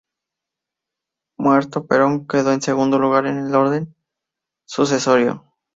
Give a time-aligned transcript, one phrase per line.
[1.37, 3.95] Muerto Perón, quedó en segundo lugar en el orden
[4.65, 5.45] sucesorio.